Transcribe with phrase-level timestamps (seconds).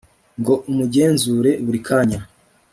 [0.39, 2.19] ngo umugenzure buri kanya